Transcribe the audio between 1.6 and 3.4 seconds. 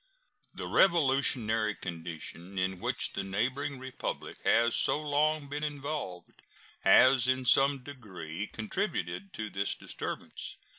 condition in which the